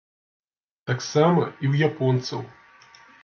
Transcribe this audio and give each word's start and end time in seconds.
Таксама 0.91 1.43
і 1.63 1.65
ў 1.71 1.91
японцаў. 1.91 2.41